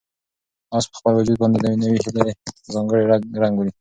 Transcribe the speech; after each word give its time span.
آس 0.77 0.85
په 0.91 0.95
خپل 0.99 1.13
وجود 1.15 1.37
باندې 1.41 1.57
د 1.61 1.65
نوې 1.81 1.97
هیلې 2.03 2.31
ځانګړی 2.73 3.03
رنګ 3.41 3.53
ولید. 3.57 3.69